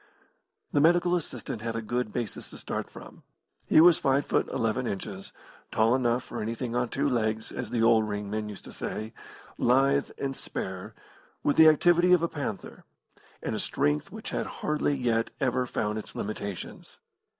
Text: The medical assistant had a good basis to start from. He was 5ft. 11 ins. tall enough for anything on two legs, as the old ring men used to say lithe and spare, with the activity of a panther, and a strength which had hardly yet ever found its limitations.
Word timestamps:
The 0.71 0.81
medical 0.81 1.15
assistant 1.15 1.61
had 1.61 1.75
a 1.75 1.81
good 1.83 2.11
basis 2.11 2.49
to 2.49 2.57
start 2.57 2.89
from. 2.89 3.21
He 3.69 3.79
was 3.79 4.01
5ft. 4.01 4.51
11 4.51 4.87
ins. 4.87 5.31
tall 5.69 5.93
enough 5.93 6.23
for 6.23 6.41
anything 6.41 6.75
on 6.75 6.89
two 6.89 7.07
legs, 7.07 7.51
as 7.51 7.69
the 7.69 7.83
old 7.83 8.09
ring 8.09 8.27
men 8.27 8.49
used 8.49 8.63
to 8.63 8.71
say 8.71 9.13
lithe 9.59 10.09
and 10.17 10.35
spare, 10.35 10.95
with 11.43 11.55
the 11.55 11.67
activity 11.67 12.13
of 12.13 12.23
a 12.23 12.27
panther, 12.27 12.83
and 13.43 13.53
a 13.53 13.59
strength 13.59 14.11
which 14.11 14.31
had 14.31 14.47
hardly 14.47 14.95
yet 14.95 15.29
ever 15.39 15.67
found 15.67 15.99
its 15.99 16.15
limitations. 16.15 16.99